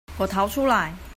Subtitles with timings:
[0.17, 0.93] 我逃出來